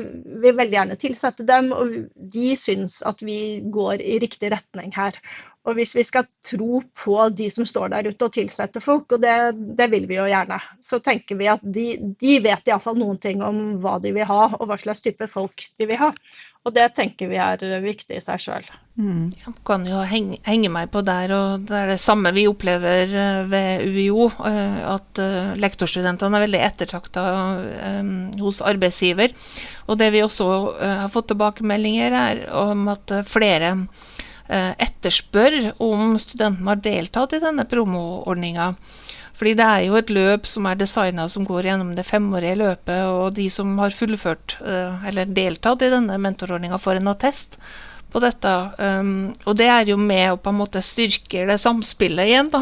[0.42, 1.94] vil veldig gjerne tilsette dem, og
[2.34, 5.18] de syns at vi går i riktig retning her.
[5.70, 9.22] Og hvis vi skal tro på de som står der ute og tilsetter folk, og
[9.22, 9.36] det,
[9.78, 11.86] det vil vi jo gjerne, så tenker vi at de,
[12.18, 15.68] de vet iallfall noen ting om hva de vil ha, og hva slags type folk
[15.78, 16.10] de vil ha.
[16.62, 18.66] Og det tenker vi er viktig i seg sjøl.
[19.02, 19.32] Mm.
[19.34, 23.10] Jeg kan jo henge, henge, meg på der, og det er det samme vi opplever
[23.10, 24.28] eh, ved UiO.
[24.46, 27.24] Eh, at eh, lektorstudentene er veldig ettertakta
[28.42, 29.34] hos arbeidsgiver.
[29.90, 33.74] Og det vi også har fått tilbakemeldinger, er om at flere
[34.52, 38.74] etterspør om studentene har deltatt i denne promoordninga.
[39.42, 43.00] Fordi det er jo et løp som er designa som går gjennom det femårige løpet,
[43.10, 47.58] og de som har fullført eh, eller deltatt i denne mentorordninga, får en attest
[48.14, 48.52] på dette.
[48.78, 52.62] Um, og det er jo med å på en måte styrke det samspillet igjen da,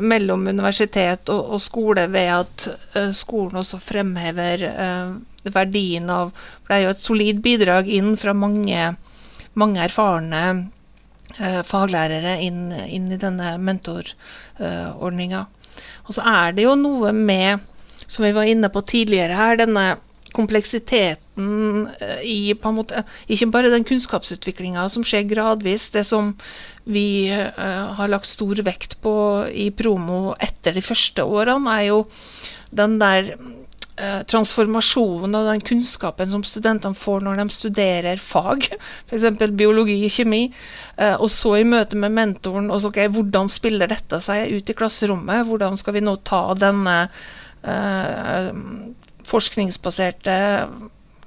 [0.00, 5.14] mellom universitet og, skole, ved at uh, skolen også fremhever uh,
[5.52, 8.92] verdien av For det er jo et solid bidrag inn fra mange,
[9.52, 10.44] mange erfarne
[11.64, 15.44] faglærere inn, inn, i denne mentorordninga.
[16.06, 17.66] Og så er det jo noe med,
[18.06, 19.88] som vi var inne på tidligere her, denne
[20.34, 26.34] kompleksiteten eh, i på en måte, Ikke bare den kunnskapsutviklinga som skjer gradvis, det som
[26.90, 29.14] vi uh, har lagt stor vekt på
[29.52, 31.98] i promo etter de første årene, er jo
[32.74, 33.34] den der
[34.00, 38.64] Eh, transformasjonen av den kunnskapen som studentene får når de studerer fag,
[39.10, 39.26] f.eks.
[39.58, 40.46] biologi, kjemi,
[40.96, 44.72] eh, og så i møte med mentoren og så, okay, Hvordan spiller dette seg ut
[44.72, 45.44] i klasserommet?
[45.50, 46.96] Hvordan skal vi nå ta denne
[47.60, 48.48] eh,
[49.28, 50.38] forskningsbaserte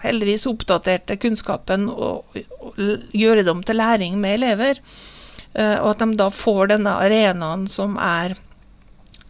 [0.04, 2.80] heldigvis oppdaterte kunnskapen og, og,
[3.14, 4.82] gjøre dem til læring med elever.
[5.54, 8.34] Uh, og at de da får denne arenaen som er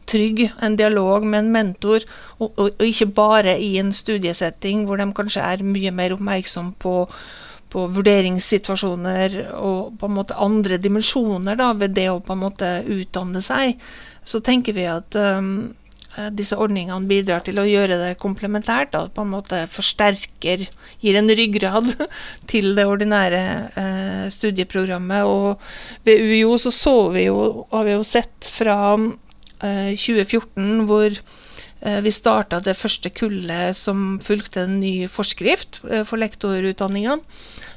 [0.09, 2.05] trygg, en dialog med en mentor,
[2.39, 6.73] og, og, og, ikke bare i en studiesetting hvor de kanskje er mye mer oppmerksom
[6.81, 6.95] på,
[7.73, 12.73] på vurderingssituasjoner og på en måte andre dimensjoner da, ved det å på en måte
[12.83, 13.79] utdanne seg,
[14.23, 15.73] så tenker vi at um,
[16.37, 18.91] disse ordningene bidrar til å gjøre det komplementært.
[18.93, 20.67] Da, på en måte forsterker,
[21.01, 21.89] gir en ryggrad
[22.51, 23.41] til det ordinære
[23.81, 25.25] eh, studieprogrammet.
[25.25, 28.77] Og ved UiO så, så vi jo, har vi jo sett fra
[29.63, 31.10] 2014 eh, hvor
[31.83, 37.19] vi starta det første kullet som fulgte en ny forskrift eh, for lektorutdanningene.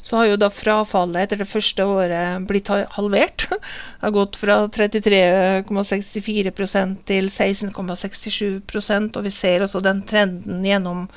[0.06, 3.50] Så har jo da frafallet etter det første året blitt halvert.
[3.50, 3.58] Det
[4.04, 11.10] har gått fra 33,64% til 16,67% og vi ser også den trenden gjennom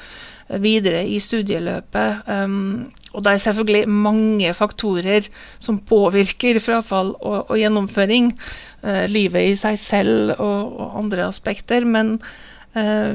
[0.58, 2.25] videre i studieløpet.
[2.25, 5.30] Um, og det er selvfølgelig mange faktorer
[5.62, 8.34] som påvirker frafall og, og gjennomføring.
[9.12, 11.86] Livet i seg selv og, og andre aspekter.
[11.86, 12.23] Men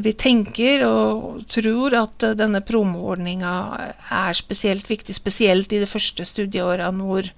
[0.04, 3.52] vi tenker og tror at uh, denne promoordninga
[4.14, 7.28] er spesielt viktig, spesielt i det første studieåret, hvor,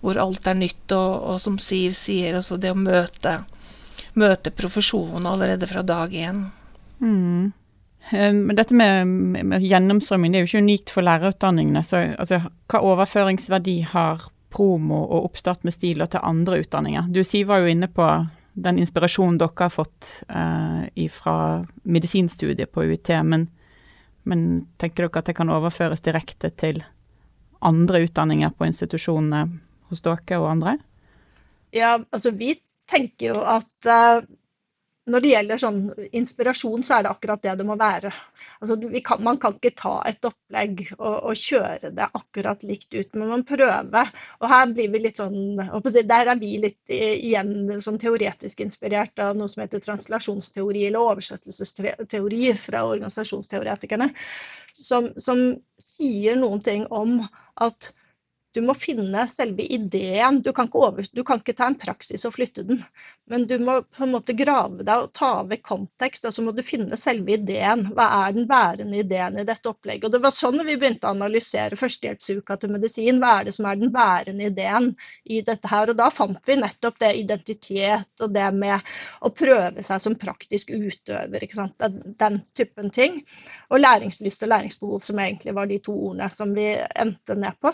[0.00, 3.40] hvor alt er nytt, og, og, som Siv sier, også det å møte,
[4.18, 6.44] møte profesjonen allerede fra dag én.
[7.00, 7.52] Mm.
[8.10, 11.82] Ehm, men dette med, med, gjennomstrømming det er jo ikke unikt for lærerutdanningene.
[11.86, 17.10] så altså, Hva overføringsverdi har promo og oppstart med stiler til andre utdanninger?
[17.12, 18.06] Du Siv var jo inne på
[18.52, 23.46] den inspirasjonen dere har fått eh, fra medisinstudiet på UiT, men,
[24.22, 26.82] men, tenker dere at det kan overføres direkte til
[27.60, 29.44] andre utdanninger på institusjonene
[29.90, 30.78] hos dere og andre?
[31.76, 32.56] Ja, altså vi
[32.90, 34.24] tenker jo at uh,
[35.08, 35.78] når det gjelder sånn
[36.16, 38.10] inspirasjon, så er det akkurat det det må være.
[38.60, 43.14] Altså, kan, man kan ikke ta et opplegg og, og, kjøre det akkurat likt ut,
[43.16, 44.12] men man prøver.
[44.40, 45.56] Og her blir vi litt sånn
[46.10, 52.52] Der er vi litt igjen sånn teoretisk inspirert av noe som heter translasjonsteori eller oversettelsesteori
[52.60, 54.10] fra organisasjonsteoretikerne,
[54.76, 55.42] som, som
[55.80, 57.22] sier noen ting om
[57.60, 57.92] at
[58.52, 60.40] du må finne selve ideen.
[60.42, 62.80] Du kan, over, du kan, ikke ta en praksis og flytte den,
[63.30, 66.54] men du må på en måte grave deg og ta vekk kontekst, og så må
[66.56, 67.86] du finne selve ideen.
[67.94, 70.08] Hva er den bærende ideen i dette opplegget?
[70.08, 73.20] Og Det var sånn vi begynte å analysere førstehjelpsuka til medisin.
[73.22, 74.90] Hva er det som er den bærende ideen
[75.24, 75.92] i dette her?
[75.92, 78.90] Og da fant vi nettopp det identitet og det med
[79.22, 81.46] å prøve seg som praktisk utøver.
[82.18, 83.20] Den typen ting.
[83.70, 87.72] Og læringslyst og læringsbehov, som egentlig var de to ordene som vi endte ned på.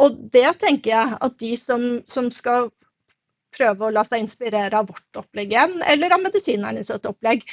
[0.00, 2.70] Og det tenker jeg at de som, som, skal
[3.56, 7.44] prøve å la seg inspirere av vårt opplegg igjen, eller av medisinernes opplegg,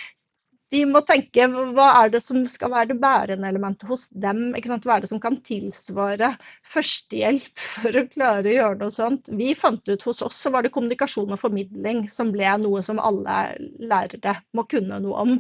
[0.72, 4.50] de må tenke hva er det som skal være det bærende elementet hos dem?
[4.52, 6.34] Hva er det som kan tilsvare
[6.74, 9.32] førstehjelp for å klare å gjøre noe sånt?
[9.40, 13.00] Vi fant ut hos oss så var det kommunikasjon og formidling som ble noe som
[13.00, 13.38] alle
[13.80, 15.38] lærere må kunne noe om.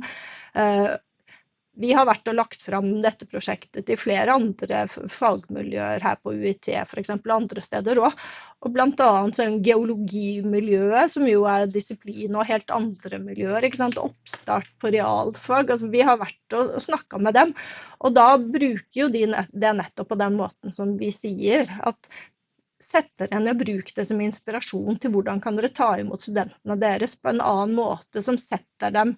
[1.77, 6.69] Vi har vært og lagt fram dette prosjektet til flere andre fagmiljøer her på UiT,
[6.81, 7.11] f.eks.
[7.13, 8.23] andre steder òg.
[8.65, 9.09] Og bl.a.
[9.37, 13.67] Sånn geologimiljøet, som jo er disiplin og helt andre miljøer.
[14.01, 15.75] Oppstart på realfag.
[15.75, 17.53] Altså, vi har vært og, og snakka med dem.
[18.01, 21.69] Og da bruker jo de det nettopp på den måten som vi sier.
[21.85, 22.09] at
[22.83, 27.15] setter en, og bruk det som inspirasjon til hvordan kan dere ta imot studentene deres
[27.17, 29.15] på en annen måte, som setter dem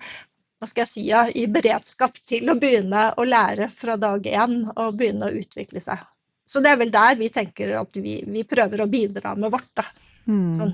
[0.60, 4.62] hva skal jeg si, ja, i beredskap til å begynne å lære fra dag én
[4.74, 6.04] og begynne å utvikle seg.
[6.50, 9.70] Så det er vel der vi tenker at vi, vi prøver å bidra med vårt.
[9.78, 9.86] da.
[10.28, 10.56] Mm.
[10.58, 10.74] Sånn,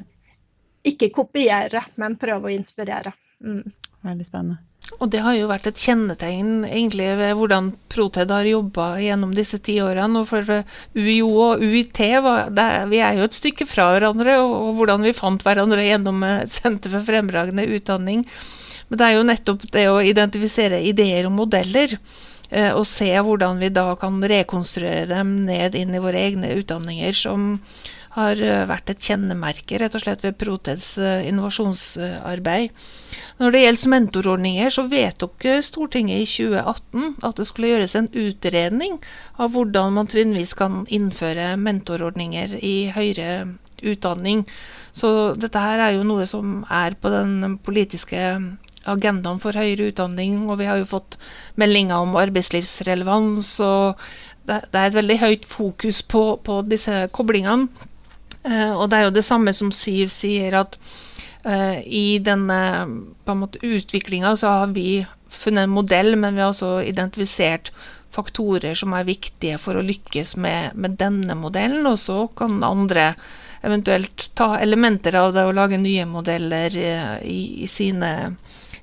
[0.86, 3.14] ikke kopiere, men prøve å inspirere.
[3.44, 3.62] Mm.
[4.06, 4.64] Veldig spennende.
[5.02, 9.58] Og det har jo vært et kjennetegn egentlig ved hvordan Proted har jobba gjennom disse
[9.66, 10.22] ti årene.
[10.22, 10.52] Og for
[10.96, 15.06] UiO og UiT, var, det, vi er jo et stykke fra hverandre, og, og hvordan
[15.06, 18.24] vi fant hverandre gjennom et senter for fremragende utdanning.
[18.90, 21.98] Men det er jo nettopp det å identifisere ideer og modeller,
[22.50, 27.16] eh, og se hvordan vi da kan rekonstruere dem ned inn i våre egne utdanninger,
[27.18, 27.56] som
[28.16, 32.86] har eh, vært et kjennemerke rett og slett ved Proteds eh, innovasjonsarbeid.
[33.42, 39.02] Når det gjelder mentorordninger, så vedtok Stortinget i 2018 at det skulle gjøres en utredning
[39.42, 44.46] av hvordan man trinnvis kan innføre mentorordninger i høyere utdanning.
[44.96, 48.22] Så dette her er jo noe som er på den politiske
[48.90, 51.18] agendaen for høyere utdanning, og vi har jo fått
[51.60, 53.60] meldinger om arbeidslivsrelevans.
[53.60, 54.00] og
[54.46, 57.68] Det, det er et veldig høyt fokus på, på disse koblingene.
[58.46, 60.78] Eh, og det er jo det samme som Siv sier, at
[61.44, 62.60] eh, i denne
[63.26, 67.74] på utviklinga så har vi funnet en modell, men vi har også identifisert
[68.16, 73.14] faktorer som er viktige for å lykkes med, med denne modellen, og så kan andre
[73.66, 78.36] eventuelt ta elementer av det og lage nye modeller eh, i, i sine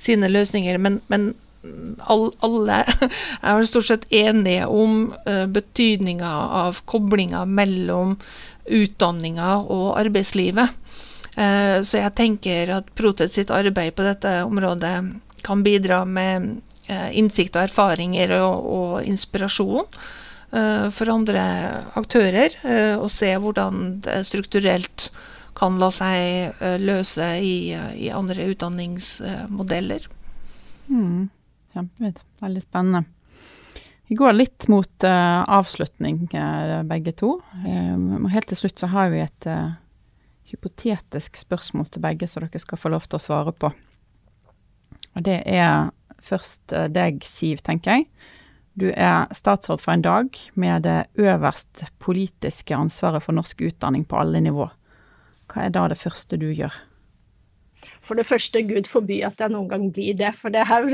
[0.03, 0.79] sine løsninger.
[0.83, 2.79] Men, men alle
[3.43, 6.31] er vel stort sett enige om uh, betydninga
[6.63, 8.17] av koblinga mellom
[8.67, 10.79] utdanninga og arbeidslivet.
[11.37, 14.97] Uh, så jeg tenker at Protet sitt arbeid på dette området
[15.43, 16.59] kan bidra med
[16.91, 19.89] uh, innsikt og erfaringer og, og inspirasjon
[20.53, 21.43] for andre
[21.97, 22.53] aktører,
[23.01, 25.07] og se hvordan det strukturelt
[25.57, 30.09] kan la seg uh, løse i, i, andre utdanningsmodeller.
[30.89, 31.29] Mm,
[31.73, 32.23] Kjempefint.
[32.43, 33.05] Veldig spennende.
[34.11, 37.39] Vi går litt mot uh, avslutning, uh, begge to.
[37.63, 39.49] helt til slutt så har vi et
[40.53, 43.73] hypotetisk spørsmål til begge, som dere skal få lov til å svare på.
[45.17, 48.07] Og det er først deg, Siv, tenker jeg.
[48.77, 54.21] Du er statsråd for en dag med det øverst politiske ansvaret for norsk utdanning på
[54.21, 54.69] alle nivå.
[55.53, 56.75] Hva er da det første du gjør?
[58.03, 60.33] For det første, Gud forby at jeg noen gang blir det.
[60.39, 60.89] For det her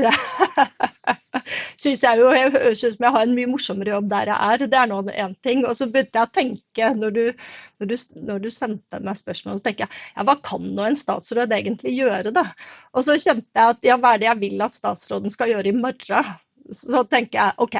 [1.81, 4.65] syns jeg jeg synes jeg har en mye morsommere jobb der jeg er.
[4.71, 5.63] Det er nå én ting.
[5.65, 7.23] Og så begynte jeg å tenke, når du,
[7.79, 7.95] når, du,
[8.29, 11.95] når du, sendte meg spørsmål, så tenker jeg ja, hva kan nå en statsråd egentlig
[11.97, 12.45] gjøre, da?
[12.93, 15.73] Og så kjente jeg at ja, hva er det jeg vil at statsråden skal gjøre
[15.73, 16.35] i morgen?
[16.75, 17.79] Så tenker jeg OK,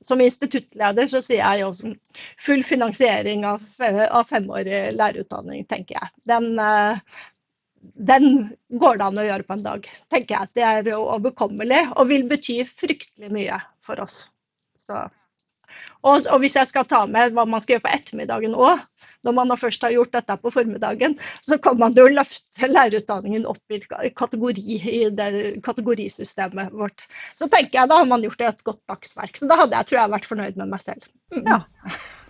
[0.00, 1.94] som instituttleder så sier jeg jo
[2.42, 3.62] full finansiering av,
[4.08, 6.12] av femårig lærerutdanning, tenker jeg.
[6.28, 7.00] Den, eh,
[8.10, 8.28] den,
[8.82, 10.52] går det an å gjøre på en dag, tenker jeg.
[10.58, 14.24] Det er overkommelig og vil bety fryktelig mye for oss.
[14.78, 15.04] Så
[16.02, 18.82] og, og, hvis jeg skal ta med hva man skal gjøre på ettermiddagen òg,
[19.22, 21.14] når man først har gjort dette på formiddagen,
[21.44, 23.78] så kan man jo løfte lærerutdanningen opp i,
[24.18, 25.30] kategori, i det
[25.62, 27.06] kategorisystemet vårt.
[27.38, 29.38] Så tenker jeg da har man gjort et godt dagsverk.
[29.38, 31.06] Så da hadde jeg tror jeg vært fornøyd med meg selv.
[31.32, 31.46] Mm.
[31.46, 31.60] Ja,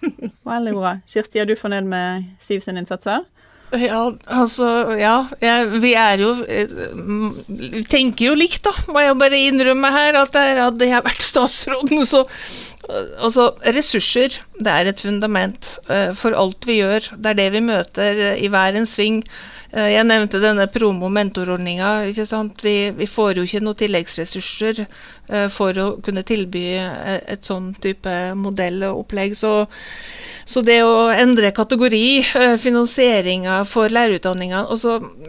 [0.52, 0.96] Veldig bra.
[1.08, 3.24] Kirsti, er du fornøyd med Siv sin innsats her?
[3.72, 4.66] Ja, altså
[5.00, 6.72] Ja, jeg, vi er jo eh,
[7.48, 10.18] Vi tenker jo likt, da, må jeg bare innrømme her.
[10.20, 12.26] At det hadde jeg vært statsråden, så
[12.88, 14.28] Altså, ressurser
[14.64, 17.12] det er et fundament uh, for alt vi gjør.
[17.16, 19.22] Det er det vi møter uh, i hver en sving.
[19.72, 21.92] Uh, jeg nevnte denne promo-mentorordninga.
[22.62, 24.86] Vi, vi, får jo ikke noen tilleggsressurser
[25.54, 29.32] for å kunne tilby et sånn type modell og opplegg.
[29.38, 29.52] Så,
[30.44, 34.66] så, det å endre kategori, finansieringa for lærerutdanninga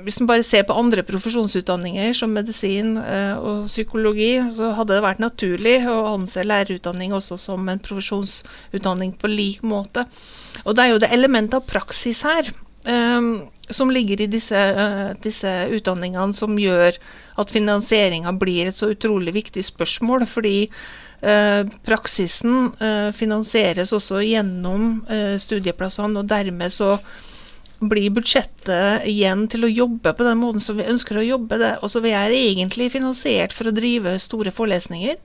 [0.03, 5.23] Hvis man bare ser på andre profesjonsutdanninger som medisin og psykologi, så hadde det vært
[5.23, 10.05] naturlig å anse lærerutdanning også som en profesjonsutdanning på lik måte.
[10.63, 12.51] Og det er jo det elementet av praksis her
[12.85, 16.99] um, som ligger i disse, uh, disse, utdanningene som gjør
[17.39, 20.27] at finansieringa blir et så utrolig viktig spørsmål.
[20.29, 25.05] Fordi uh, praksisen uh, finansieres også gjennom
[25.39, 26.97] studieplassene, og dermed så
[27.83, 31.57] blir budsjettet igjen til å jobbe på den måten som vi ønsker å jobbe.
[31.59, 31.73] det.
[31.83, 35.17] Også vi er egentlig finansiert for å drive store forelesninger.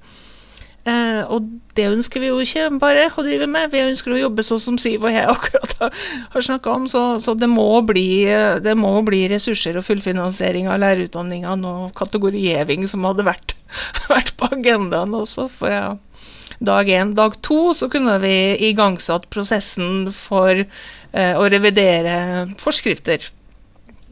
[0.88, 4.44] Eh, og det ønsker vi jo ikke bare å drive med, vi ønsker å jobbe
[4.46, 6.02] sånn som Siv og jeg akkurat har,
[6.34, 6.88] har snakka om.
[6.90, 8.24] Så, så det, må bli,
[8.64, 13.56] det, må bli, ressurser og fullfinansiering av lærerutdanningene og kategorigjeving som hadde vært,
[14.14, 15.48] vært på agendaen også.
[15.58, 15.88] For ja,
[16.64, 17.14] dag én.
[17.18, 18.34] Dag to så kunne vi
[18.70, 23.30] igangsatt prosessen for eh, å revidere forskrifter,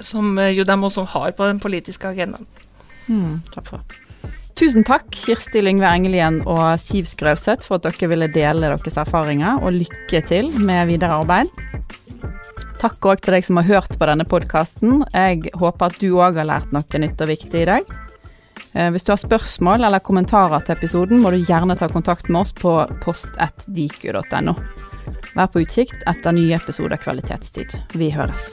[0.00, 2.48] som eh, jo de også har på den politiske agendaen.
[3.06, 4.05] Mm, takk for
[4.56, 9.60] Tusen takk, Kirsti Lyngve Engelien og Siv Skrøvseth, for at dere ville dele deres erfaringer,
[9.60, 11.52] og lykke til med videre arbeid.
[12.80, 15.02] Takk òg til deg som har hørt på denne podkasten.
[15.12, 17.92] Jeg håper at du òg har lært noe nytt og viktig i dag.
[18.72, 22.46] Eh, hvis du har spørsmål eller kommentarer til episoden, må du gjerne ta kontakt med
[22.46, 24.56] oss på post1diku.no.
[25.36, 27.76] Vær på utkikk etter nye episoder Kvalitetstid.
[27.92, 28.52] Vi høres.